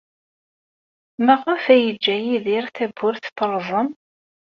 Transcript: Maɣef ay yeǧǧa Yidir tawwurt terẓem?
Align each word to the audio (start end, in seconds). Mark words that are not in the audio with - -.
Maɣef 1.25 1.63
ay 1.73 1.81
yeǧǧa 1.85 2.15
Yidir 2.25 2.65
tawwurt 2.75 3.25
terẓem? 3.37 3.89